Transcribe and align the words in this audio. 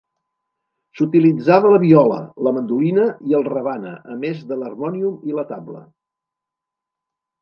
S'utilitzava 0.99 1.73
la 1.73 1.81
viola, 1.83 2.17
la 2.47 2.53
mandolina 2.57 3.05
i 3.33 3.37
el 3.41 3.45
rebana 3.51 3.93
a 4.15 4.17
més 4.25 4.43
de 4.53 4.59
l'harmònium 4.63 5.21
i 5.33 5.37
la 5.41 5.49
tabla. 5.53 5.85